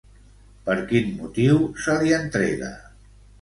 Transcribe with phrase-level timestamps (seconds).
[0.69, 2.73] Per quin motiu se li entrega?